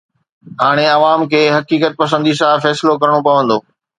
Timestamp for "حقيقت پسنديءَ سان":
1.55-2.55